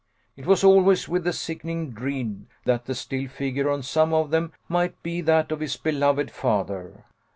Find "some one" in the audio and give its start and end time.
3.83-4.21